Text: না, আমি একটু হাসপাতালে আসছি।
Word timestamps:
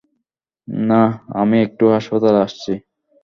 না, 0.87 1.01
আমি 1.33 1.57
একটু 1.61 1.85
হাসপাতালে 1.93 2.39
আসছি। 2.41 2.73